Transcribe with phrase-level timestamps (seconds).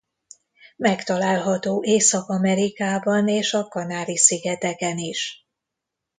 [0.75, 5.47] Megtalálható Észak Amerikában és a Kanári-szigeteken is.